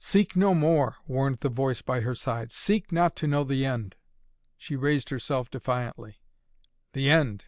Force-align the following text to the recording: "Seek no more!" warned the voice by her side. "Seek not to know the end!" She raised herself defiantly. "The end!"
"Seek 0.00 0.34
no 0.34 0.56
more!" 0.56 0.96
warned 1.06 1.38
the 1.38 1.48
voice 1.48 1.82
by 1.82 2.00
her 2.00 2.16
side. 2.16 2.50
"Seek 2.50 2.90
not 2.90 3.14
to 3.14 3.28
know 3.28 3.44
the 3.44 3.64
end!" 3.64 3.94
She 4.56 4.74
raised 4.74 5.10
herself 5.10 5.52
defiantly. 5.52 6.20
"The 6.94 7.08
end!" 7.08 7.44